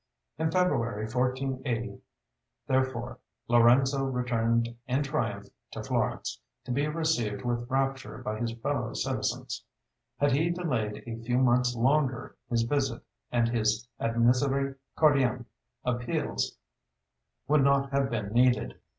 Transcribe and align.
In 0.39 0.49
February, 0.49 1.03
1480, 1.03 1.99
therefore, 2.65 3.19
Lorenzo 3.47 4.03
returned 4.03 4.75
in 4.87 5.03
triumph 5.03 5.45
to 5.73 5.83
Florence, 5.83 6.39
to 6.65 6.71
be 6.71 6.87
received 6.87 7.45
with 7.45 7.69
rapture 7.69 8.17
by 8.17 8.39
his 8.39 8.51
fellow 8.53 8.93
citizens. 8.95 9.63
Had 10.17 10.31
he 10.31 10.49
delayed 10.49 11.03
a 11.05 11.23
few 11.23 11.37
months 11.37 11.75
longer, 11.75 12.35
his 12.49 12.63
visit 12.63 13.03
and 13.31 13.47
his 13.49 13.87
ad 13.99 14.15
miseri 14.15 14.73
cordiam 14.97 15.45
appeals 15.85 16.57
would 17.47 17.63
not 17.63 17.91
have 17.91 18.09
been 18.09 18.33
needed. 18.33 18.79